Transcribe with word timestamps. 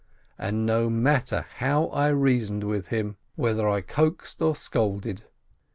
And 0.39 0.65
no 0.65 0.89
matter 0.89 1.45
how 1.57 1.85
I 1.89 2.07
reasoned 2.07 2.63
with 2.63 2.87
him, 2.87 3.17
GYMNASIYE 3.37 3.55
175 3.59 3.65
whether 3.67 3.69
I 3.69 3.81
coaxed 3.81 4.41
or 4.41 4.55
scolded. 4.55 5.25